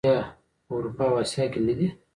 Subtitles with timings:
[0.09, 0.21] آیا
[0.65, 1.87] په اروپا او اسیا کې نه دي؟